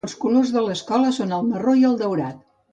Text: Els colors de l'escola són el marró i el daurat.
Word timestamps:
Els 0.07 0.13
colors 0.21 0.53
de 0.55 0.63
l'escola 0.67 1.13
són 1.19 1.37
el 1.39 1.47
marró 1.53 1.79
i 1.83 1.87
el 1.93 2.03
daurat. 2.03 2.45